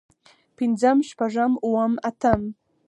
[0.57, 2.41] پنځم شپږم اووم اتم